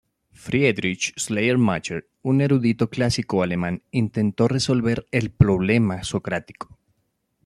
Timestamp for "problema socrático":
5.29-6.79